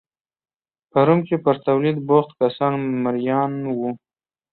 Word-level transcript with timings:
په 0.91 0.99
روم 1.07 1.19
کې 1.27 1.37
پر 1.45 1.55
تولید 1.67 1.97
بوخت 2.09 2.29
کسان 2.41 2.73
مریان 3.03 3.53
وو 3.77 3.89